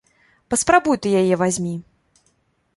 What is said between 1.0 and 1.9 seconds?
ты яе вазьмі!